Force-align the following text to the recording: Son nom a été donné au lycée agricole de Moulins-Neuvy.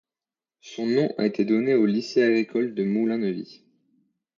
Son 0.61 0.87
nom 0.87 1.11
a 1.19 1.27
été 1.27 1.45
donné 1.45 1.75
au 1.75 1.85
lycée 1.85 2.23
agricole 2.23 2.73
de 2.73 2.83
Moulins-Neuvy. 2.83 3.63